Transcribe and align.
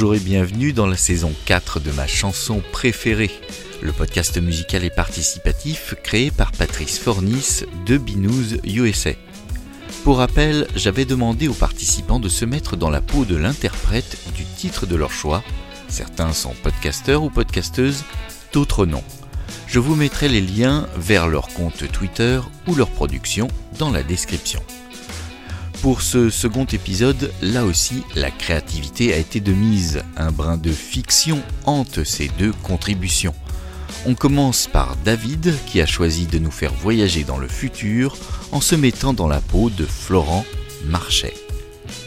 Bonjour 0.00 0.14
et 0.14 0.18
bienvenue 0.18 0.72
dans 0.72 0.86
la 0.86 0.96
saison 0.96 1.30
4 1.44 1.78
de 1.78 1.90
ma 1.90 2.06
chanson 2.06 2.62
préférée, 2.72 3.30
le 3.82 3.92
podcast 3.92 4.40
musical 4.40 4.82
et 4.82 4.88
participatif 4.88 5.94
créé 6.02 6.30
par 6.30 6.52
Patrice 6.52 6.98
Fornis 6.98 7.64
de 7.84 7.98
Binous 7.98 8.56
USA. 8.64 9.10
Pour 10.02 10.16
rappel, 10.16 10.66
j'avais 10.74 11.04
demandé 11.04 11.48
aux 11.48 11.52
participants 11.52 12.18
de 12.18 12.30
se 12.30 12.46
mettre 12.46 12.78
dans 12.78 12.88
la 12.88 13.02
peau 13.02 13.26
de 13.26 13.36
l'interprète 13.36 14.16
du 14.34 14.46
titre 14.46 14.86
de 14.86 14.96
leur 14.96 15.12
choix. 15.12 15.44
Certains 15.88 16.32
sont 16.32 16.54
podcasteurs 16.62 17.22
ou 17.22 17.28
podcasteuses, 17.28 18.04
d'autres 18.54 18.86
non. 18.86 19.04
Je 19.66 19.80
vous 19.80 19.96
mettrai 19.96 20.30
les 20.30 20.40
liens 20.40 20.88
vers 20.96 21.28
leur 21.28 21.48
compte 21.48 21.92
Twitter 21.92 22.40
ou 22.66 22.74
leur 22.74 22.88
production 22.88 23.48
dans 23.78 23.90
la 23.90 24.02
description. 24.02 24.62
Pour 25.82 26.02
ce 26.02 26.28
second 26.28 26.66
épisode, 26.66 27.32
là 27.40 27.64
aussi, 27.64 28.02
la 28.14 28.30
créativité 28.30 29.14
a 29.14 29.16
été 29.16 29.40
de 29.40 29.52
mise. 29.52 30.02
Un 30.18 30.30
brin 30.30 30.58
de 30.58 30.70
fiction 30.70 31.40
hante 31.64 32.04
ces 32.04 32.28
deux 32.38 32.52
contributions. 32.52 33.34
On 34.04 34.14
commence 34.14 34.66
par 34.66 34.96
David 35.06 35.54
qui 35.66 35.80
a 35.80 35.86
choisi 35.86 36.26
de 36.26 36.38
nous 36.38 36.50
faire 36.50 36.74
voyager 36.74 37.24
dans 37.24 37.38
le 37.38 37.48
futur 37.48 38.14
en 38.52 38.60
se 38.60 38.74
mettant 38.74 39.14
dans 39.14 39.28
la 39.28 39.40
peau 39.40 39.70
de 39.70 39.86
Florent 39.86 40.44
Marchais. 40.84 41.34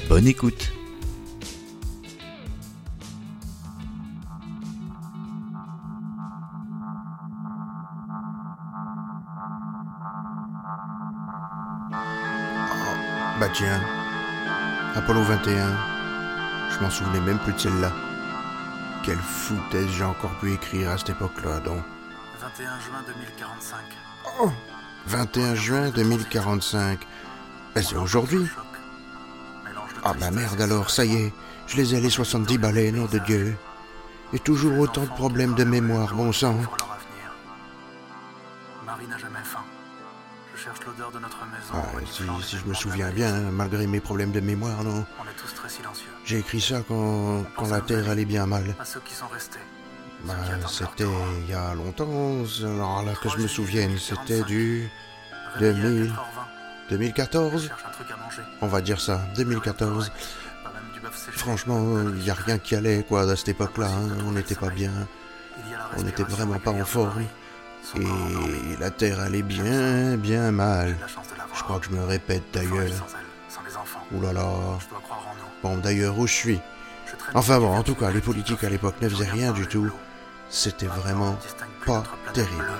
Bonne 0.07 0.27
écoute 0.27 0.71
Tiens, 13.53 13.81
Apollo 14.95 15.21
21, 15.21 15.77
je 16.71 16.79
m'en 16.79 16.89
souvenais 16.89 17.19
même 17.19 17.37
plus 17.37 17.53
de 17.53 17.59
celle-là. 17.59 17.91
Quelle 19.03 19.19
foutaise 19.19 19.87
j'ai 19.95 20.03
encore 20.03 20.33
pu 20.39 20.53
écrire 20.53 20.89
à 20.89 20.97
cette 20.97 21.11
époque-là, 21.11 21.59
donc. 21.59 21.83
21 22.41 22.79
juin 22.79 23.03
2045. 23.05 23.77
Oh 24.41 24.51
21 25.05 25.53
juin 25.53 25.89
2045. 25.91 26.99
Bah 27.75 27.81
c'est 27.83 27.95
aujourd'hui. 27.95 28.47
Ah 30.03 30.13
bah 30.19 30.31
merde 30.31 30.59
alors, 30.59 30.89
ça 30.89 31.05
y 31.05 31.13
est, 31.15 31.33
je 31.67 31.77
les 31.77 31.93
ai 31.93 32.01
les 32.01 32.09
70 32.09 32.57
balais, 32.57 32.91
nom 32.91 33.05
de 33.05 33.19
Dieu. 33.19 33.55
Et 34.33 34.39
toujours 34.39 34.79
autant 34.79 35.03
de 35.03 35.09
problèmes 35.09 35.53
de 35.53 35.63
mémoire, 35.63 36.15
bon 36.15 36.31
sang. 36.31 36.57
Cherche 40.63 40.79
l'odeur 40.85 41.11
de 41.11 41.19
notre 41.19 41.39
maison. 41.45 41.73
Ah, 41.73 41.85
si, 42.09 42.23
si 42.47 42.57
je 42.57 42.65
me 42.65 42.73
souviens 42.73 43.09
bien, 43.11 43.33
hein, 43.33 43.51
malgré 43.51 43.85
mes 43.87 43.99
problèmes 43.99 44.31
de 44.31 44.39
mémoire, 44.39 44.83
non. 44.83 45.05
On 45.19 45.23
est 45.29 45.35
tous 45.35 45.53
très 45.53 45.69
silencieux. 45.69 46.09
J'ai 46.25 46.39
écrit 46.39 46.61
ça 46.61 46.81
quand, 46.87 47.43
quand 47.55 47.67
la 47.69 47.81
Terre 47.81 48.09
allait 48.09 48.25
bien 48.25 48.45
mal. 48.45 48.75
À 48.79 48.85
ceux 48.85 49.01
qui 49.01 49.13
sont 49.13 49.27
restés. 49.27 49.59
Bah, 50.25 50.35
c'était 50.69 51.03
il 51.43 51.49
y 51.49 51.53
a 51.53 51.73
longtemps, 51.73 52.07
alors 52.63 53.03
là 53.03 53.11
que 53.21 53.27
je 53.27 53.37
me 53.39 53.47
souvienne, 53.47 53.97
c'était 53.99 54.43
du 54.43 54.89
Réveillés 55.55 55.73
à 55.75 55.81
2000. 55.81 56.11
4h20. 56.11 56.13
2014, 56.89 57.61
Je 57.63 57.67
cherche 57.67 57.83
un 57.85 57.91
truc 57.91 58.07
à 58.11 58.17
manger. 58.17 58.41
on 58.61 58.67
va 58.67 58.81
dire 58.81 59.01
ça, 59.01 59.21
2014. 59.35 60.11
Pas 60.63 60.71
même 60.71 60.83
du 60.93 60.99
bœuf 61.01 61.17
séché. 61.17 61.37
Franchement, 61.37 62.01
il 62.15 62.23
y 62.23 62.29
a 62.29 62.33
rien 62.35 62.57
qui 62.57 62.75
allait 62.75 63.03
quoi 63.07 63.29
à 63.29 63.35
cette 63.35 63.49
époque-là, 63.49 63.87
hein, 63.87 64.17
on 64.25 64.31
n'était 64.31 64.55
pas 64.55 64.69
bien, 64.69 64.91
on 65.97 66.03
n'était 66.03 66.23
vraiment 66.23 66.59
pas 66.59 66.71
en 66.71 66.85
forme. 66.85 67.23
Et 67.95 68.79
la 68.79 68.89
Terre 68.89 69.19
allait 69.19 69.43
bien, 69.43 70.17
bien 70.17 70.51
mal. 70.51 70.95
Je 71.53 71.63
crois 71.63 71.79
que 71.79 71.85
je 71.85 71.91
me 71.91 72.03
répète 72.03 72.43
d'ailleurs. 72.53 72.91
Ouh 74.11 74.21
là 74.21 74.33
là. 74.33 74.49
Je 74.79 74.89
dois 74.89 74.99
croire 75.03 75.27
en 75.27 75.35
nous. 75.35 75.75
Bon, 75.75 75.81
d'ailleurs, 75.81 76.17
où 76.17 76.27
je 76.27 76.33
suis 76.33 76.59
Enfin 77.35 77.59
bon, 77.59 77.75
en 77.75 77.83
tout 77.83 77.95
cas, 77.95 78.11
les 78.11 78.21
politiques 78.21 78.63
à 78.63 78.69
l'époque 78.69 78.95
ne 79.01 79.09
faisaient 79.09 79.29
rien 79.29 79.51
du 79.51 79.67
tout. 79.67 79.91
C'était 80.49 80.87
vraiment 80.87 81.37
pas 81.85 82.03
terrible. 82.33 82.73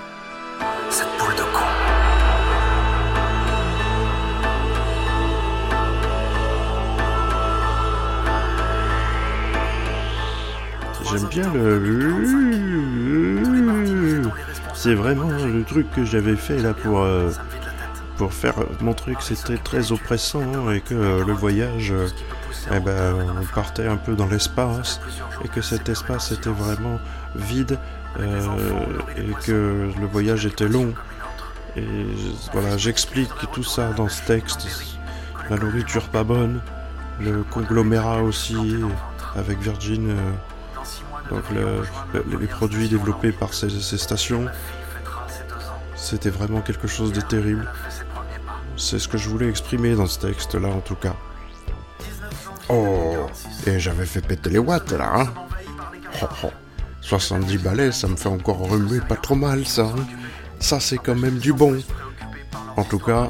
Cette 0.90 1.08
boule 1.18 1.34
de 1.34 1.42
J'aime 11.14 11.28
bien 11.28 11.52
le. 11.52 12.22
C'est 14.74 14.94
vraiment 14.94 15.30
le 15.30 15.62
truc 15.62 15.88
que 15.92 16.04
j'avais 16.04 16.34
fait 16.34 16.58
là 16.58 16.74
pour, 16.74 17.00
euh, 17.00 17.30
pour 18.16 18.32
faire 18.34 18.54
montrer 18.80 19.14
que 19.14 19.22
c'était 19.22 19.56
très 19.56 19.92
oppressant 19.92 20.70
et 20.72 20.80
que 20.80 21.22
le 21.24 21.32
voyage, 21.32 21.92
euh, 21.92 22.08
eh 22.74 22.80
ben, 22.80 23.14
on 23.40 23.44
partait 23.54 23.86
un 23.86 23.96
peu 23.96 24.16
dans 24.16 24.26
l'espace 24.26 25.00
et 25.44 25.48
que 25.48 25.60
cet 25.62 25.88
espace 25.88 26.32
était 26.32 26.50
vraiment 26.50 26.98
vide 27.36 27.78
euh, 28.18 28.40
et 29.16 29.32
que 29.46 29.88
le 29.98 30.06
voyage 30.06 30.46
était 30.46 30.68
long. 30.68 30.92
Voilà, 32.52 32.76
j'explique 32.76 33.30
tout 33.52 33.64
ça 33.64 33.92
dans 33.92 34.08
ce 34.08 34.20
texte. 34.24 34.66
La 35.48 35.58
nourriture 35.58 36.08
pas 36.08 36.24
bonne, 36.24 36.60
le 37.20 37.44
conglomérat 37.44 38.22
aussi 38.22 38.56
avec 39.36 39.60
Virgin. 39.60 40.10
euh, 40.10 40.32
donc 41.30 41.42
le- 41.50 41.82
le- 42.12 42.38
les 42.38 42.46
produits 42.46 42.88
développés 42.88 43.32
par 43.32 43.54
ces, 43.54 43.70
ces 43.70 43.98
stations, 43.98 44.46
c'était 45.96 46.30
vraiment 46.30 46.60
quelque 46.60 46.86
chose 46.86 47.12
de 47.12 47.20
terrible. 47.20 47.66
C'est 48.76 48.98
ce 48.98 49.08
que 49.08 49.16
je 49.18 49.28
voulais 49.28 49.48
exprimer 49.48 49.94
dans 49.94 50.06
ce 50.06 50.18
texte-là 50.20 50.68
en 50.68 50.80
tout 50.80 50.96
cas. 50.96 51.14
Oh, 52.68 53.26
et 53.66 53.78
j'avais 53.78 54.06
fait 54.06 54.20
péter 54.26 54.50
les 54.50 54.58
watts 54.58 54.92
là, 54.92 55.12
hein. 55.14 55.28
Oh, 56.22 56.26
oh. 56.44 56.50
70 57.02 57.58
balais, 57.58 57.92
ça 57.92 58.08
me 58.08 58.16
fait 58.16 58.28
encore 58.30 58.58
remuer 58.58 59.00
pas 59.00 59.16
trop 59.16 59.34
mal 59.34 59.66
ça. 59.66 59.82
hein. 59.82 60.04
Ça 60.60 60.80
c'est 60.80 60.96
quand 60.98 61.14
même 61.14 61.38
du 61.38 61.52
bon. 61.52 61.78
En 62.76 62.84
tout 62.84 62.98
cas, 62.98 63.28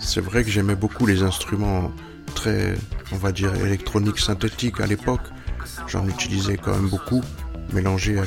c'est 0.00 0.20
vrai 0.22 0.42
que 0.42 0.50
j'aimais 0.50 0.74
beaucoup 0.74 1.06
les 1.06 1.22
instruments 1.22 1.92
très, 2.34 2.74
on 3.12 3.16
va 3.16 3.32
dire, 3.32 3.54
électroniques 3.56 4.18
synthétiques 4.18 4.80
à 4.80 4.86
l'époque. 4.86 5.20
J'en 5.86 6.06
utilisais 6.08 6.56
quand 6.56 6.72
même 6.72 6.88
beaucoup, 6.88 7.22
mélangés 7.72 8.18
à 8.18 8.24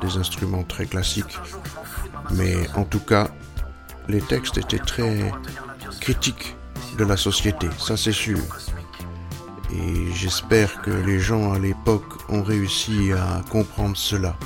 des 0.00 0.16
instruments 0.16 0.62
très 0.62 0.86
classiques. 0.86 1.38
Mais 2.32 2.68
en 2.76 2.84
tout 2.84 3.00
cas, 3.00 3.28
les 4.08 4.20
textes 4.20 4.58
étaient 4.58 4.78
très 4.78 5.32
critiques 6.00 6.56
de 6.98 7.04
la 7.04 7.16
société, 7.16 7.68
ça 7.78 7.96
c'est 7.96 8.12
sûr. 8.12 8.38
Et 9.72 10.12
j'espère 10.12 10.82
que 10.82 10.90
les 10.90 11.20
gens 11.20 11.52
à 11.52 11.58
l'époque 11.58 12.28
ont 12.28 12.42
réussi 12.42 13.12
à 13.12 13.42
comprendre 13.50 13.96
cela. 13.96 14.36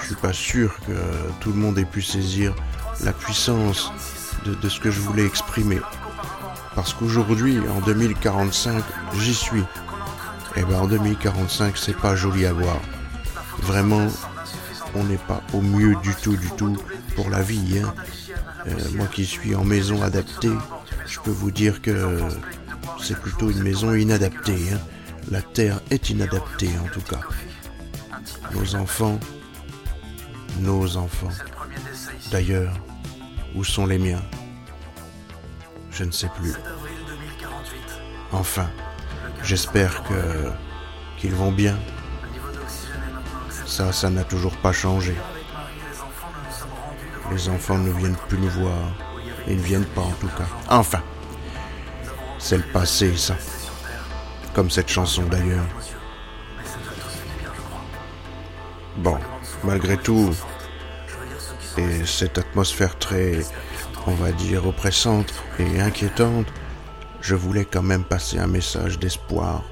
Je 0.00 0.06
suis 0.06 0.14
pas 0.16 0.32
sûr 0.32 0.76
que 0.86 0.92
tout 1.40 1.50
le 1.50 1.56
monde 1.56 1.78
ait 1.78 1.84
pu 1.84 2.02
saisir 2.02 2.54
la 3.04 3.12
puissance 3.12 3.92
de 4.44 4.68
ce 4.68 4.80
que 4.80 4.90
je 4.90 5.00
voulais 5.00 5.26
exprimer. 5.26 5.80
Parce 6.74 6.92
qu'aujourd'hui, 6.94 7.58
en 7.58 7.80
2045, 7.80 8.82
j'y 9.18 9.34
suis. 9.34 9.64
Et 10.56 10.62
ben 10.62 10.80
en 10.80 10.86
2045, 10.86 11.76
c'est 11.76 11.96
pas 11.96 12.16
joli 12.16 12.46
à 12.46 12.52
voir. 12.52 12.80
Vraiment, 13.58 14.06
on 14.94 15.04
n'est 15.04 15.16
pas 15.18 15.42
au 15.52 15.60
mieux 15.60 15.94
du 16.02 16.14
tout, 16.14 16.36
du 16.36 16.50
tout 16.52 16.76
pour 17.14 17.28
la 17.30 17.42
vie. 17.42 17.78
hein. 17.84 17.94
Euh, 18.66 18.72
moi 18.94 19.06
qui 19.06 19.24
suis 19.26 19.54
en 19.54 19.64
maison 19.64 20.02
adaptée, 20.02 20.50
je 21.06 21.20
peux 21.20 21.30
vous 21.30 21.50
dire 21.50 21.82
que 21.82 22.18
c'est 23.02 23.18
plutôt 23.20 23.50
une 23.50 23.62
maison 23.62 23.94
inadaptée. 23.94 24.72
hein. 24.72 24.78
La 25.30 25.42
terre 25.42 25.80
est 25.90 26.08
inadaptée 26.10 26.70
en 26.82 26.88
tout 26.88 27.00
cas. 27.02 27.20
Nos 28.54 28.74
enfants, 28.76 29.18
nos 30.60 30.96
enfants. 30.96 31.30
D'ailleurs, 32.30 32.72
où 33.54 33.64
sont 33.64 33.86
les 33.86 33.98
miens? 33.98 34.22
Je 35.90 36.04
ne 36.04 36.10
sais 36.12 36.28
plus. 36.40 36.52
Enfin, 38.32 38.68
j'espère 39.46 40.02
que 40.02 40.50
qu'ils 41.16 41.34
vont 41.34 41.52
bien. 41.52 41.78
Ça, 43.64 43.92
ça 43.92 44.10
n'a 44.10 44.24
toujours 44.24 44.56
pas 44.56 44.72
changé. 44.72 45.14
Les 47.30 47.48
enfants 47.48 47.78
ne 47.78 47.90
viennent 47.92 48.16
plus 48.28 48.38
nous 48.38 48.50
voir. 48.50 48.92
Ils 49.46 49.56
ne 49.56 49.62
viennent 49.62 49.84
pas 49.84 50.02
en 50.02 50.12
tout 50.20 50.28
cas. 50.28 50.48
Enfin, 50.68 51.02
c'est 52.38 52.56
le 52.56 52.64
passé, 52.64 53.16
ça. 53.16 53.36
Comme 54.52 54.70
cette 54.70 54.88
chanson 54.88 55.22
d'ailleurs. 55.22 55.66
Bon, 58.96 59.18
malgré 59.62 59.96
tout, 59.96 60.34
et 61.76 62.06
cette 62.06 62.38
atmosphère 62.38 62.98
très, 62.98 63.40
on 64.06 64.14
va 64.14 64.32
dire, 64.32 64.66
oppressante 64.66 65.34
et 65.58 65.80
inquiétante, 65.80 66.46
je 67.20 67.34
voulais 67.34 67.64
quand 67.64 67.82
même 67.82 68.04
passer 68.04 68.38
un 68.38 68.46
message 68.46 68.98
d'espoir. 68.98 69.62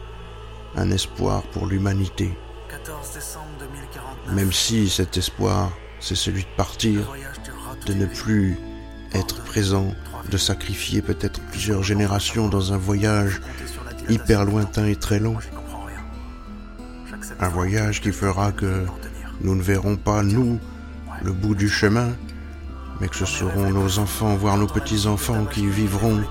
Un 0.76 0.90
espoir 0.90 1.42
pour 1.52 1.66
l'humanité. 1.66 2.36
14 2.68 3.14
décembre 3.14 3.46
2049. 3.60 4.34
Même 4.34 4.52
si 4.52 4.88
cet 4.88 5.16
espoir, 5.16 5.70
c'est 6.00 6.16
celui 6.16 6.42
de 6.42 6.56
partir, 6.56 7.12
de 7.86 7.94
ne 7.94 8.06
plus 8.06 8.58
être 9.12 9.42
présent, 9.44 9.94
de 10.30 10.36
sacrifier 10.36 11.00
peut-être 11.00 11.40
plusieurs 11.52 11.82
générations 11.82 12.48
dans 12.48 12.72
un 12.72 12.76
voyage 12.76 13.40
hyper 14.08 14.44
lointain 14.44 14.86
et 14.86 14.96
très 14.96 15.20
long. 15.20 15.36
Un 17.40 17.48
voyage 17.48 18.00
qui 18.00 18.12
fera 18.12 18.52
que 18.52 18.84
nous 19.40 19.54
ne 19.54 19.62
verrons 19.62 19.96
pas, 19.96 20.22
nous, 20.22 20.58
le 21.22 21.32
bout 21.32 21.54
du 21.54 21.68
chemin, 21.68 22.10
mais 23.00 23.08
que 23.08 23.16
ce 23.16 23.26
seront 23.26 23.70
nos 23.70 23.98
enfants, 23.98 24.34
voire 24.36 24.56
nos 24.56 24.66
petits-enfants 24.66 25.44
qui 25.46 25.66
vivront 25.66 26.22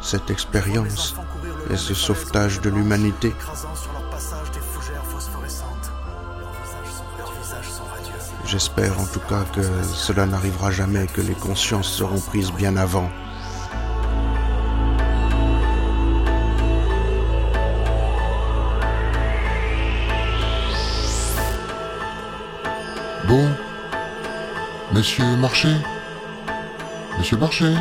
cette 0.00 0.30
expérience 0.30 1.14
et 1.70 1.76
ce 1.76 1.94
sauvetage 1.94 2.60
de 2.60 2.70
l'humanité. 2.70 3.34
J'espère 8.44 8.98
en 8.98 9.06
tout 9.06 9.20
cas 9.20 9.44
que 9.54 9.62
cela 9.84 10.26
n'arrivera 10.26 10.70
jamais, 10.70 11.06
que 11.06 11.20
les 11.20 11.34
consciences 11.34 11.88
seront 11.88 12.20
prises 12.20 12.52
bien 12.52 12.76
avant. 12.76 13.08
Bon, 23.28 23.48
monsieur 24.92 25.36
Marché 25.36 25.68
Monsieur 27.16 27.36
Marché 27.36 27.72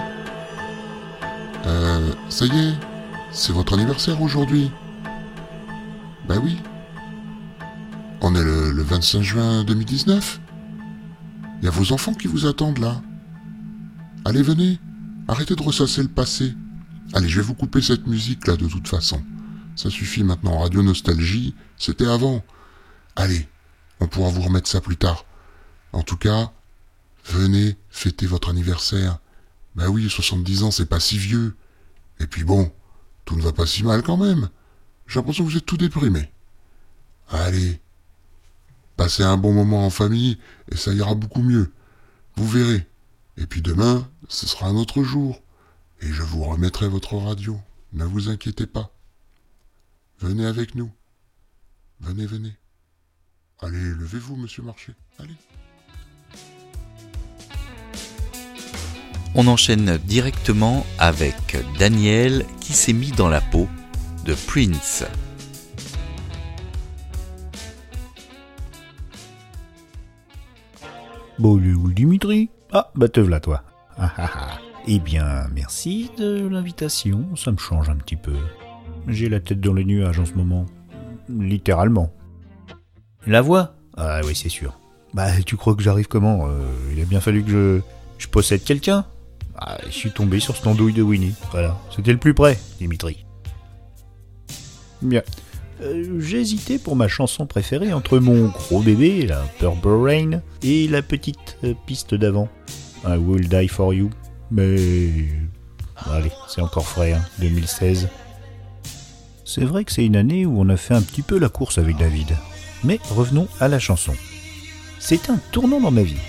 Euh, 1.99 2.13
ça 2.29 2.45
y 2.45 2.57
est, 2.57 2.73
c'est 3.31 3.51
votre 3.51 3.73
anniversaire 3.73 4.21
aujourd'hui. 4.21 4.71
Ben 6.27 6.39
oui. 6.41 6.57
On 8.21 8.35
est 8.35 8.43
le, 8.43 8.71
le 8.71 8.83
25 8.83 9.21
juin 9.21 9.63
2019. 9.65 10.39
Il 11.61 11.65
y 11.65 11.67
a 11.67 11.71
vos 11.71 11.91
enfants 11.91 12.13
qui 12.13 12.27
vous 12.27 12.45
attendent 12.45 12.77
là. 12.77 13.01
Allez, 14.23 14.41
venez. 14.41 14.79
Arrêtez 15.27 15.55
de 15.55 15.61
ressasser 15.61 16.01
le 16.01 16.07
passé. 16.07 16.55
Allez, 17.13 17.27
je 17.27 17.41
vais 17.41 17.45
vous 17.45 17.53
couper 17.53 17.81
cette 17.81 18.07
musique 18.07 18.47
là 18.47 18.55
de 18.55 18.67
toute 18.67 18.87
façon. 18.87 19.21
Ça 19.75 19.89
suffit 19.89 20.23
maintenant. 20.23 20.59
Radio 20.59 20.81
Nostalgie, 20.81 21.53
c'était 21.77 22.07
avant. 22.07 22.43
Allez, 23.15 23.47
on 23.99 24.07
pourra 24.07 24.29
vous 24.29 24.41
remettre 24.41 24.69
ça 24.69 24.79
plus 24.79 24.97
tard. 24.97 25.25
En 25.91 26.03
tout 26.03 26.17
cas, 26.17 26.51
venez 27.25 27.75
fêter 27.89 28.25
votre 28.25 28.49
anniversaire. 28.49 29.19
Ben 29.75 29.89
oui, 29.89 30.09
70 30.09 30.63
ans, 30.63 30.71
c'est 30.71 30.85
pas 30.85 30.99
si 30.99 31.17
vieux. 31.17 31.55
Et 32.19 32.27
puis 32.27 32.43
bon, 32.43 32.71
tout 33.25 33.35
ne 33.35 33.41
va 33.41 33.53
pas 33.53 33.65
si 33.65 33.83
mal 33.83 34.03
quand 34.03 34.17
même. 34.17 34.49
J'ai 35.07 35.19
l'impression 35.19 35.45
que 35.45 35.49
vous 35.49 35.57
êtes 35.57 35.65
tout 35.65 35.77
déprimé. 35.77 36.31
Allez, 37.29 37.79
passez 38.95 39.23
un 39.23 39.37
bon 39.37 39.53
moment 39.53 39.85
en 39.85 39.89
famille 39.89 40.37
et 40.71 40.77
ça 40.77 40.93
ira 40.93 41.15
beaucoup 41.15 41.41
mieux. 41.41 41.71
Vous 42.35 42.47
verrez. 42.47 42.87
Et 43.37 43.45
puis 43.45 43.61
demain, 43.61 44.09
ce 44.27 44.47
sera 44.47 44.67
un 44.67 44.75
autre 44.75 45.03
jour. 45.03 45.41
Et 46.01 46.07
je 46.07 46.23
vous 46.23 46.43
remettrai 46.43 46.87
votre 46.87 47.15
radio. 47.15 47.59
Ne 47.93 48.05
vous 48.05 48.29
inquiétez 48.29 48.67
pas. 48.67 48.91
Venez 50.19 50.45
avec 50.45 50.75
nous. 50.75 50.91
Venez, 52.01 52.25
venez. 52.25 52.55
Allez, 53.59 53.77
levez-vous, 53.77 54.35
monsieur 54.35 54.63
Marché. 54.63 54.93
Allez. 55.17 55.35
On 59.41 59.47
enchaîne 59.47 59.97
directement 60.03 60.85
avec 60.97 61.55
Daniel 61.79 62.43
qui 62.59 62.73
s'est 62.73 62.91
mis 62.91 63.11
dans 63.11 63.29
la 63.29 63.39
peau 63.39 63.69
de 64.25 64.33
Prince. 64.33 65.05
Bon, 71.37 71.57
il 71.57 71.69
est 71.69 71.73
où 71.73 71.87
le 71.87 71.93
Dimitri 71.93 72.49
Ah, 72.73 72.91
bah 72.95 73.07
te 73.07 73.21
voilà 73.21 73.39
toi. 73.39 73.63
Ah, 73.97 74.11
ah, 74.17 74.29
ah. 74.33 74.47
Eh 74.85 74.99
bien, 74.99 75.47
merci 75.55 76.11
de 76.17 76.45
l'invitation, 76.45 77.33
ça 77.37 77.53
me 77.53 77.57
change 77.57 77.89
un 77.89 77.95
petit 77.95 78.17
peu. 78.17 78.35
J'ai 79.07 79.29
la 79.29 79.39
tête 79.39 79.61
dans 79.61 79.73
les 79.73 79.85
nuages 79.85 80.19
en 80.19 80.25
ce 80.25 80.33
moment. 80.33 80.65
Littéralement. 81.29 82.11
La 83.25 83.39
voix? 83.41 83.75
Ah 83.95 84.19
oui, 84.25 84.35
c'est 84.35 84.49
sûr. 84.49 84.77
Bah, 85.13 85.41
tu 85.45 85.55
crois 85.55 85.75
que 85.75 85.81
j'arrive 85.81 86.09
comment? 86.09 86.49
Euh, 86.49 86.59
Il 86.93 87.01
a 87.01 87.05
bien 87.05 87.21
fallu 87.21 87.41
que 87.41 87.49
je, 87.49 87.81
je 88.17 88.27
possède 88.27 88.65
quelqu'un? 88.65 89.05
Ah, 89.59 89.77
Je 89.85 89.91
suis 89.91 90.11
tombé 90.11 90.39
sur 90.39 90.55
ce 90.55 90.67
andouille 90.67 90.93
de 90.93 91.01
Winnie. 91.01 91.33
Voilà, 91.51 91.77
c'était 91.95 92.11
le 92.11 92.17
plus 92.17 92.33
près, 92.33 92.57
Dimitri. 92.79 93.25
Bien. 95.01 95.21
Euh, 95.81 96.19
hésité 96.33 96.77
pour 96.77 96.95
ma 96.95 97.07
chanson 97.07 97.45
préférée 97.45 97.93
entre 97.93 98.19
mon 98.19 98.47
gros 98.47 98.81
bébé, 98.81 99.25
la 99.25 99.41
Purple 99.59 99.87
Rain, 99.87 100.41
et 100.61 100.87
la 100.87 101.01
petite 101.01 101.57
euh, 101.63 101.73
piste 101.85 102.15
d'avant, 102.15 102.49
I 103.05 103.17
Will 103.17 103.47
Die 103.47 103.67
For 103.67 103.93
You. 103.93 104.09
Mais... 104.51 105.27
Allez, 106.11 106.31
c'est 106.47 106.61
encore 106.61 106.87
frais, 106.87 107.13
hein, 107.13 107.21
2016. 107.39 108.09
C'est 109.45 109.65
vrai 109.65 109.83
que 109.83 109.91
c'est 109.91 110.05
une 110.05 110.15
année 110.15 110.45
où 110.45 110.59
on 110.59 110.69
a 110.69 110.77
fait 110.77 110.93
un 110.93 111.01
petit 111.01 111.21
peu 111.21 111.37
la 111.39 111.49
course 111.49 111.77
avec 111.77 111.97
David. 111.97 112.35
Mais 112.83 112.99
revenons 113.09 113.47
à 113.59 113.67
la 113.67 113.79
chanson. 113.79 114.13
C'est 114.99 115.29
un 115.29 115.39
tournant 115.51 115.79
dans 115.79 115.91
ma 115.91 116.03
vie. 116.03 116.19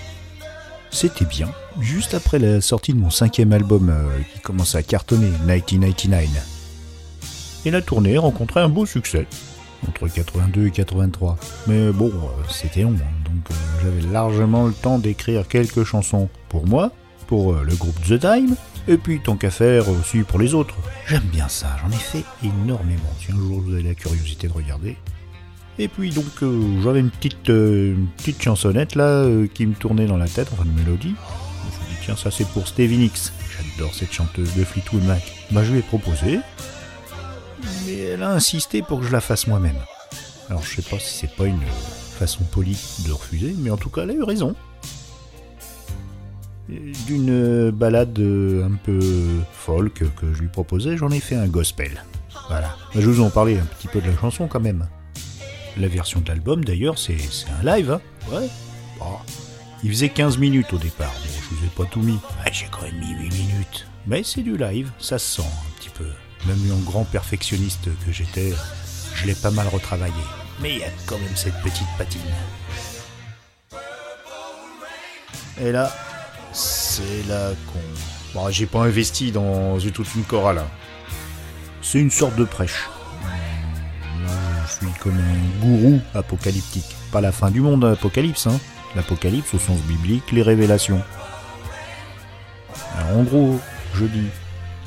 C'était 0.90 1.24
bien, 1.24 1.48
juste 1.82 2.14
après 2.14 2.38
la 2.38 2.60
sortie 2.60 2.92
de 2.92 2.98
mon 2.98 3.10
cinquième 3.10 3.52
album 3.52 3.90
euh, 3.90 4.08
qui 4.32 4.40
commençait 4.40 4.78
à 4.78 4.82
cartonner, 4.82 5.30
1999. 5.46 6.46
Et 7.64 7.70
la 7.70 7.82
tournée 7.82 8.18
rencontrait 8.18 8.60
un 8.60 8.68
beau 8.68 8.86
succès, 8.86 9.26
entre 9.88 10.08
82 10.08 10.66
et 10.66 10.70
83. 10.70 11.36
Mais 11.66 11.92
bon, 11.92 12.08
euh, 12.08 12.42
c'était 12.48 12.82
long, 12.82 12.94
hein, 12.96 13.04
donc 13.24 13.50
euh, 13.50 13.54
j'avais 13.82 14.12
largement 14.12 14.66
le 14.66 14.72
temps 14.72 14.98
d'écrire 14.98 15.46
quelques 15.46 15.84
chansons 15.84 16.28
pour 16.48 16.66
moi, 16.66 16.92
pour 17.26 17.54
le 17.54 17.74
groupe 17.76 18.00
The 18.02 18.18
Time, 18.18 18.56
et 18.88 18.96
puis 18.96 19.20
tant 19.20 19.36
qu'à 19.36 19.50
faire 19.50 19.88
aussi 19.88 20.22
pour 20.22 20.38
les 20.38 20.54
autres. 20.54 20.74
J'aime 21.06 21.28
bien 21.32 21.48
ça, 21.48 21.76
j'en 21.82 21.90
ai 21.90 22.00
fait 22.00 22.24
énormément. 22.42 23.10
Si 23.20 23.30
un 23.30 23.36
jour 23.36 23.60
vous 23.60 23.74
avez 23.74 23.82
la 23.82 23.94
curiosité 23.94 24.48
de 24.48 24.52
regarder. 24.52 24.96
Et 25.78 25.86
puis 25.86 26.10
donc 26.10 26.42
j'avais 26.82 27.00
une 27.00 27.10
petite, 27.10 28.42
chansonnette 28.42 28.96
là 28.96 29.24
qui 29.54 29.66
me 29.66 29.74
tournait 29.74 30.06
dans 30.06 30.16
la 30.16 30.26
tête, 30.28 30.48
enfin 30.52 30.64
une 30.64 30.74
mélodie. 30.74 31.14
Ça 32.18 32.30
c'est 32.30 32.46
pour 32.48 32.66
Stevie 32.66 32.98
Nicks. 32.98 33.32
J'adore 33.56 33.94
cette 33.94 34.12
chanteuse 34.12 34.54
de 34.54 34.64
Fleetwood 34.64 35.04
Mac. 35.04 35.22
Bah 35.50 35.64
je 35.64 35.72
lui 35.72 35.78
ai 35.80 35.82
proposé. 35.82 36.40
Mais 37.86 37.98
elle 37.98 38.22
a 38.22 38.30
insisté 38.30 38.82
pour 38.82 39.00
que 39.00 39.06
je 39.06 39.12
la 39.12 39.20
fasse 39.20 39.46
moi-même. 39.46 39.78
Alors 40.48 40.62
je 40.62 40.76
sais 40.76 40.88
pas 40.88 40.98
si 40.98 41.14
c'est 41.14 41.34
pas 41.34 41.46
une 41.46 41.60
façon 42.18 42.44
polie 42.44 42.78
de 43.06 43.12
refuser, 43.12 43.54
mais 43.58 43.70
en 43.70 43.76
tout 43.76 43.90
cas 43.90 44.02
elle 44.02 44.10
a 44.10 44.14
eu 44.14 44.22
raison. 44.22 44.54
D'une 47.06 47.70
balade 47.70 48.18
un 48.18 48.76
peu 48.84 49.00
folk 49.52 50.04
que 50.14 50.32
je 50.32 50.40
lui 50.40 50.48
proposais, 50.48 50.96
j'en 50.96 51.10
ai 51.10 51.20
fait 51.20 51.34
un 51.34 51.48
gospel. 51.48 52.04
Voilà. 52.48 52.76
Bah, 52.94 53.00
je 53.00 53.08
vous 53.08 53.22
en 53.22 53.30
parlais 53.30 53.58
un 53.58 53.64
petit 53.64 53.88
peu 53.88 54.00
de 54.00 54.08
la 54.08 54.16
chanson 54.16 54.46
quand 54.46 54.60
même. 54.60 54.86
La 55.76 55.88
version 55.88 56.20
de 56.20 56.28
l'album 56.28 56.64
d'ailleurs, 56.64 56.98
c'est 56.98 57.16
un 57.60 57.64
live, 57.64 57.92
hein 57.92 58.00
Ouais. 58.30 58.48
Bon. 58.98 59.16
Il 59.82 59.90
faisait 59.90 60.10
15 60.10 60.36
minutes 60.38 60.72
au 60.74 60.78
départ. 60.78 61.12
Bon, 61.12 61.32
je 61.42 61.54
vous 61.54 61.64
ai 61.64 61.68
pas 61.68 61.84
tout 61.84 62.02
mis. 62.02 62.18
J'ai 62.52 62.66
quand 62.70 62.82
même 62.82 62.98
mis 62.98 63.12
8 63.12 63.30
minutes. 63.30 63.86
Mais 64.06 64.22
c'est 64.22 64.42
du 64.42 64.56
live, 64.56 64.90
ça 64.98 65.18
se 65.18 65.36
sent 65.36 65.48
un 65.48 65.78
petit 65.78 65.88
peu. 65.88 66.06
Même 66.46 66.72
en 66.72 66.78
grand 66.80 67.04
perfectionniste 67.04 67.88
que 68.04 68.12
j'étais, 68.12 68.52
je 69.14 69.26
l'ai 69.26 69.34
pas 69.34 69.50
mal 69.50 69.68
retravaillé. 69.68 70.12
Mais 70.60 70.72
il 70.74 70.78
y 70.80 70.84
a 70.84 70.90
quand 71.06 71.18
même 71.18 71.34
cette 71.34 71.58
petite 71.62 71.86
patine. 71.96 72.20
Et 75.58 75.72
là, 75.72 75.90
c'est 76.52 77.26
là 77.28 77.52
qu'on. 77.72 78.38
Bon, 78.38 78.50
j'ai 78.50 78.66
pas 78.66 78.80
investi 78.80 79.32
dans 79.32 79.78
toute 79.78 80.14
une 80.14 80.24
chorale. 80.24 80.62
C'est 81.82 81.98
une 81.98 82.10
sorte 82.10 82.36
de 82.36 82.44
prêche. 82.44 82.88
Là, 84.24 84.30
je 84.66 84.86
suis 84.86 84.98
comme 84.98 85.18
un 85.18 85.60
gourou 85.60 86.00
apocalyptique. 86.14 86.96
Pas 87.12 87.20
la 87.20 87.32
fin 87.32 87.50
du 87.50 87.60
monde, 87.60 87.84
apocalypse, 87.84 88.46
hein. 88.46 88.60
L'apocalypse 88.96 89.54
au 89.54 89.58
sens 89.58 89.78
biblique, 89.82 90.32
les 90.32 90.42
révélations. 90.42 91.02
En 93.14 93.22
gros, 93.22 93.60
je 93.94 94.04
dis, 94.04 94.28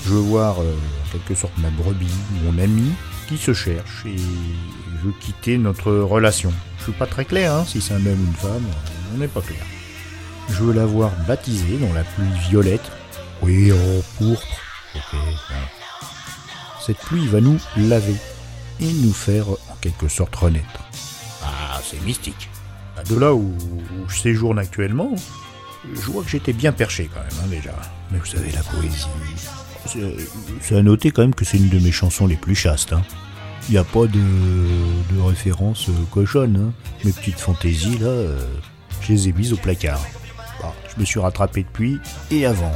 je 0.05 0.10
veux 0.10 0.19
voir 0.19 0.62
euh, 0.62 0.75
en 1.05 1.12
quelque 1.12 1.36
sorte 1.36 1.57
ma 1.57 1.69
brebis, 1.69 2.13
mon 2.43 2.57
ami, 2.62 2.91
qui 3.27 3.38
se 3.38 3.53
cherche 3.53 4.05
et 4.05 4.17
je 4.17 5.07
veux 5.07 5.13
quitter 5.19 5.57
notre 5.57 5.91
relation. 5.91 6.51
Je 6.79 6.83
suis 6.83 6.91
pas 6.93 7.05
très 7.07 7.25
clair, 7.25 7.53
hein, 7.53 7.65
si 7.65 7.81
c'est 7.81 7.93
un 7.93 8.05
homme 8.05 8.22
ou 8.22 8.27
une 8.27 8.36
femme, 8.36 8.65
on 9.13 9.17
n'est 9.17 9.27
pas 9.27 9.41
clair. 9.41 9.63
Je 10.50 10.63
veux 10.63 10.74
la 10.74 10.86
voir 10.86 11.12
baptisée 11.27 11.77
dans 11.77 11.93
la 11.93 12.03
pluie 12.03 12.27
violette. 12.50 12.91
Oui, 13.41 13.72
oh, 13.72 14.03
pourpre. 14.17 14.45
Cette 16.86 16.98
pluie 16.98 17.27
va 17.27 17.39
nous 17.39 17.57
laver 17.77 18.15
et 18.79 18.91
nous 18.91 19.13
faire 19.13 19.50
en 19.50 19.75
quelque 19.79 20.10
sorte 20.10 20.36
renaître. 20.36 20.83
Ah, 21.43 21.79
c'est 21.83 22.01
mystique. 22.03 22.50
Bah, 22.95 23.03
De 23.09 23.15
là 23.15 23.33
où, 23.33 23.53
je 24.07 24.19
séjourne 24.19 24.59
actuellement, 24.59 25.12
je 25.93 26.00
vois 26.12 26.23
que 26.23 26.29
j'étais 26.29 26.53
bien 26.53 26.71
perché 26.71 27.09
quand 27.13 27.19
même, 27.21 27.43
hein, 27.43 27.47
déjà. 27.50 27.73
Mais 28.12 28.19
vous 28.19 28.25
savez, 28.25 28.51
la 28.51 28.62
poésie. 28.63 29.07
C'est 30.62 30.77
à 30.77 30.81
noter 30.81 31.12
quand 31.12 31.21
même 31.23 31.35
que 31.35 31.43
c'est 31.45 31.57
une 31.57 31.69
de 31.69 31.79
mes 31.79 31.91
chansons 31.91 32.25
les 32.27 32.38
plus 32.38 32.55
chastes. 32.55 32.93
hein. 32.93 33.01
Il 33.69 33.71
n'y 33.73 33.77
a 33.77 33.83
pas 33.83 34.05
de, 34.07 34.19
de 35.15 35.21
référence 35.21 35.89
euh, 35.89 35.93
cochonne. 36.12 36.69
hein. 36.69 36.73
Mes 37.03 37.12
petites 37.12 37.39
fantaisies, 37.39 37.97
là, 37.97 38.07
euh, 38.07 38.39
je 39.01 39.12
les 39.13 39.29
ai 39.29 39.33
mises 39.33 39.53
au 39.53 39.57
placard. 39.57 40.00
Bah, 40.62 40.73
je 40.93 41.00
me 41.01 41.05
suis 41.05 41.19
rattrapé 41.19 41.63
depuis 41.63 42.00
et 42.31 42.45
avant. 42.45 42.71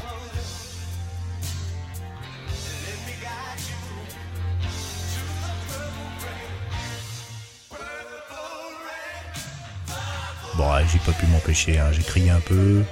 J'ai 10.91 10.99
pas 10.99 11.11
pu 11.11 11.25
m'empêcher, 11.27 11.79
hein, 11.79 11.91
j'ai 11.91 12.03
crié 12.03 12.29
un 12.29 12.39
peu. 12.39 12.83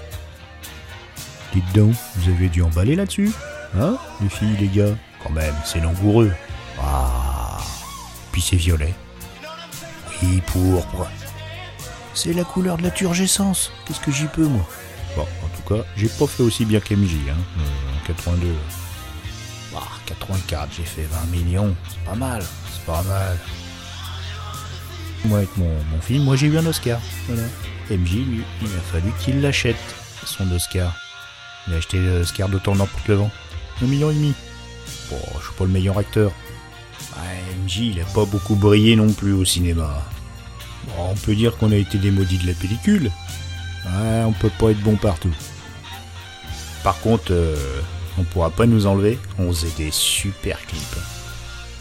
Dites 1.53 1.73
donc, 1.73 1.95
vous 2.15 2.31
avez 2.31 2.49
dû 2.49 2.61
emballer 2.61 2.95
là-dessus 2.95 3.31
Hein 3.79 3.97
Les 4.21 4.29
filles, 4.29 4.55
les 4.59 4.67
gars 4.67 4.95
Quand 5.23 5.31
même, 5.31 5.55
c'est 5.63 5.79
langoureux. 5.79 6.31
Ah 6.81 7.57
Puis 8.31 8.41
c'est 8.41 8.55
violet. 8.55 8.93
Oui, 10.21 10.41
pourpre. 10.47 11.07
C'est 12.13 12.33
la 12.33 12.43
couleur 12.43 12.77
de 12.77 12.83
la 12.83 12.91
turgescence. 12.91 13.71
Qu'est-ce 13.85 13.99
que 13.99 14.11
j'y 14.11 14.27
peux, 14.27 14.47
moi? 14.47 14.65
Bon, 15.15 15.23
en 15.23 15.47
tout 15.55 15.73
cas, 15.73 15.83
j'ai 15.95 16.07
pas 16.07 16.27
fait 16.27 16.43
aussi 16.43 16.65
bien 16.65 16.79
qu'MJ, 16.79 17.15
hein, 17.29 17.35
euh, 17.59 18.01
en 18.03 18.07
82. 18.07 18.47
Ah, 19.75 19.79
84, 20.05 20.69
j'ai 20.77 20.83
fait 20.83 21.03
20 21.03 21.25
millions. 21.31 21.75
C'est 21.89 22.03
pas 22.05 22.15
mal, 22.15 22.43
c'est 22.73 22.85
pas 22.85 23.03
mal. 23.03 23.37
Moi, 25.25 25.39
avec 25.39 25.57
mon, 25.57 25.83
mon 25.91 26.01
film, 26.01 26.23
moi 26.23 26.35
j'ai 26.35 26.47
eu 26.47 26.57
un 26.57 26.65
Oscar. 26.65 26.99
Voilà. 27.27 27.43
MJ, 27.89 28.13
lui, 28.15 28.43
il 28.61 28.67
a 28.67 28.81
fallu 28.91 29.11
qu'il 29.19 29.41
l'achète, 29.41 29.75
son 30.25 30.49
Oscar. 30.51 30.95
Il 31.67 31.73
a 31.73 31.77
acheté 31.77 31.99
l'Oscar 31.99 32.49
d'autant 32.49 32.75
n'importe 32.75 33.07
le 33.07 33.15
vent. 33.15 33.31
Un 33.81 33.85
million 33.85 34.11
et 34.11 34.13
demi. 34.13 34.33
Bon, 35.09 35.19
je 35.39 35.45
suis 35.45 35.53
pas 35.55 35.65
le 35.65 35.71
meilleur 35.71 35.97
acteur. 35.97 36.31
Ouais, 37.17 37.63
MJ, 37.63 37.77
il 37.77 38.01
a 38.01 38.05
pas 38.05 38.25
beaucoup 38.25 38.55
brillé 38.55 38.95
non 38.95 39.11
plus 39.11 39.33
au 39.33 39.45
cinéma. 39.45 40.03
Bon, 40.87 41.11
on 41.11 41.15
peut 41.15 41.35
dire 41.35 41.57
qu'on 41.57 41.71
a 41.71 41.75
été 41.75 41.97
des 41.97 42.11
maudits 42.11 42.37
de 42.37 42.47
la 42.47 42.53
pellicule. 42.53 43.11
Ouais, 43.85 44.23
on 44.25 44.33
peut 44.33 44.49
pas 44.49 44.71
être 44.71 44.81
bon 44.81 44.95
partout. 44.95 45.33
Par 46.83 46.99
contre, 47.01 47.31
euh, 47.31 47.81
on 48.17 48.23
pourra 48.23 48.49
pas 48.49 48.65
nous 48.65 48.85
enlever. 48.87 49.19
On 49.37 49.51
faisait 49.51 49.73
des 49.77 49.91
super 49.91 50.59
clips. 50.65 50.99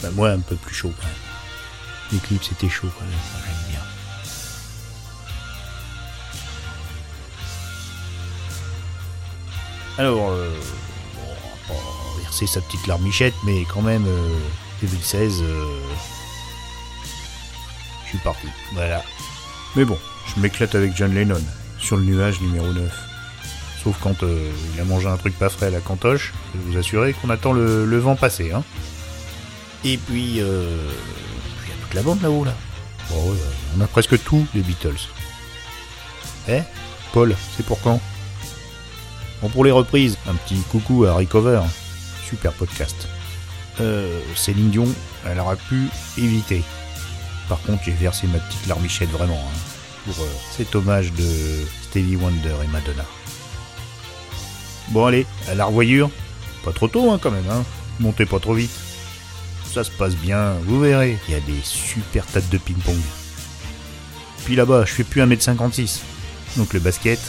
Bah, 0.03 0.11
moi, 0.13 0.31
un 0.31 0.41
peu 0.41 0.57
plus 0.57 0.75
chaud 0.75 0.93
quand 0.97 1.07
même. 1.07 1.15
Les 2.13 2.19
clips, 2.19 2.45
c'était 2.45 2.69
chaud 2.69 2.89
quand 2.99 3.05
même. 3.05 3.54
Alors, 9.97 10.31
euh, 10.31 10.51
bon, 11.69 11.75
on 11.75 12.17
va 12.17 12.23
verser 12.23 12.47
sa 12.47 12.61
petite 12.61 12.87
larmichette, 12.89 13.35
mais 13.45 13.65
quand 13.73 13.83
même, 13.83 14.05
euh, 14.07 14.39
2016, 14.83 15.41
euh, 15.43 15.65
je 18.05 18.09
suis 18.09 18.19
parti. 18.19 18.49
Voilà. 18.73 19.05
Mais 19.77 19.85
bon, 19.85 19.99
je 20.27 20.41
m'éclate 20.41 20.75
avec 20.75 20.97
John 20.97 21.15
Lennon, 21.15 21.41
sur 21.79 21.97
le 21.97 22.05
nuage 22.05 22.41
numéro 22.41 22.73
9. 22.73 22.93
Sauf 23.85 23.97
quand 24.01 24.25
euh, 24.25 24.51
il 24.75 24.81
a 24.81 24.85
mangé 24.85 25.07
un 25.07 25.17
truc 25.17 25.39
pas 25.39 25.49
frais 25.49 25.67
à 25.67 25.71
la 25.71 25.81
cantoche, 25.81 26.33
je 26.55 26.73
vous 26.73 26.77
assurer 26.77 27.13
qu'on 27.13 27.31
attend 27.31 27.53
le, 27.53 27.99
vent 27.99 28.17
passer. 28.17 28.51
Hein. 28.51 28.65
Et 29.85 29.97
puis, 29.97 30.25
il 30.25 30.37
y 30.37 30.41
a 30.41 31.77
toute 31.83 31.95
la 31.95 32.03
bande 32.03 32.21
là-haut, 32.21 32.45
là. 32.45 32.55
On 33.77 33.81
a 33.81 33.87
presque 33.87 34.21
tout, 34.25 34.45
les 34.55 34.63
Beatles. 34.63 35.09
Eh? 36.49 36.63
Paul, 37.13 37.37
c'est 37.57 37.65
pour 37.65 37.81
quand? 37.81 38.01
Pour 39.53 39.65
les 39.65 39.71
reprises, 39.71 40.17
un 40.27 40.35
petit 40.35 40.61
coucou 40.71 41.05
à 41.05 41.13
Recover. 41.13 41.61
Super 42.29 42.53
podcast. 42.53 43.09
Euh, 43.81 44.21
Céline 44.35 44.71
Dion, 44.71 44.89
elle 45.27 45.39
aurait 45.39 45.57
pu 45.69 45.89
éviter. 46.17 46.63
Par 47.49 47.61
contre, 47.63 47.83
j'ai 47.85 47.93
versé 47.93 48.27
ma 48.27 48.39
petite 48.39 48.67
larmichette 48.67 49.11
vraiment 49.11 49.39
hein, 49.39 49.59
pour 50.07 50.25
euh, 50.25 50.29
cet 50.57 50.75
hommage 50.75 51.13
de 51.13 51.65
Stevie 51.83 52.17
Wonder 52.17 52.55
et 52.65 52.69
Madonna. 52.69 53.05
Bon 54.89 55.07
allez, 55.07 55.27
à 55.49 55.55
la 55.55 55.67
revoyure. 55.67 56.11
Pas 56.65 56.73
trop 56.73 56.89
tôt 56.89 57.11
hein, 57.11 57.19
quand 57.23 57.31
même, 57.31 57.49
hein. 57.51 57.65
Montez 58.01 58.27
pas 58.27 58.41
trop 58.41 58.55
vite. 58.55 58.73
Ça 59.73 59.85
se 59.85 59.91
passe 59.91 60.17
bien, 60.17 60.55
vous 60.65 60.81
verrez. 60.81 61.19
Il 61.29 61.35
y 61.35 61.37
a 61.37 61.41
des 61.41 61.61
super 61.63 62.27
tas 62.27 62.41
de 62.41 62.59
ping-pong. 62.59 62.99
Puis 64.45 64.57
là-bas, 64.57 64.85
je 64.85 64.93
fais 64.93 65.05
plus 65.05 65.23
1m56. 65.23 66.01
Donc 66.57 66.73
le 66.73 66.81
basket. 66.81 67.21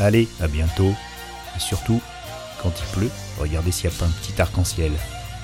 Allez, 0.00 0.28
à 0.40 0.48
bientôt. 0.48 0.94
Et 1.56 1.60
surtout, 1.60 2.00
quand 2.62 2.72
il 2.78 2.98
pleut, 2.98 3.10
regardez 3.38 3.70
s'il 3.70 3.90
n'y 3.90 3.96
a 3.96 3.98
pas 3.98 4.06
un 4.06 4.10
petit 4.10 4.40
arc-en-ciel. 4.40 4.92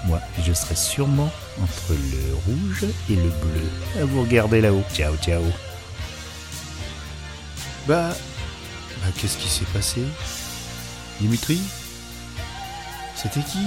Moi, 0.06 0.20
je 0.42 0.52
serai 0.52 0.74
sûrement 0.74 1.30
entre 1.62 1.92
le 1.92 2.34
rouge 2.46 2.86
et 3.10 3.16
le 3.16 3.28
bleu. 3.28 3.70
À 4.00 4.04
vous 4.04 4.22
regarder 4.22 4.60
là-haut. 4.60 4.84
Ciao, 4.94 5.14
ciao. 5.16 5.42
Bah. 7.86 8.10
Bah, 9.02 9.12
qu'est-ce 9.16 9.36
qui 9.36 9.48
s'est 9.48 9.66
passé? 9.72 10.00
Dimitri? 11.20 11.60
C'était 13.14 13.40
qui? 13.40 13.58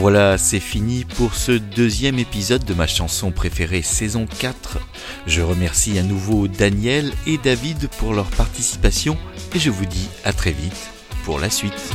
Voilà, 0.00 0.38
c'est 0.38 0.60
fini 0.60 1.04
pour 1.04 1.34
ce 1.34 1.50
deuxième 1.50 2.20
épisode 2.20 2.64
de 2.64 2.72
ma 2.72 2.86
chanson 2.86 3.32
préférée 3.32 3.82
saison 3.82 4.28
4. 4.38 4.78
Je 5.26 5.42
remercie 5.42 5.98
à 5.98 6.04
nouveau 6.04 6.46
Daniel 6.46 7.12
et 7.26 7.36
David 7.36 7.88
pour 7.98 8.14
leur 8.14 8.26
participation 8.26 9.18
et 9.56 9.58
je 9.58 9.70
vous 9.70 9.86
dis 9.86 10.08
à 10.22 10.32
très 10.32 10.52
vite 10.52 10.90
pour 11.24 11.40
la 11.40 11.50
suite. 11.50 11.92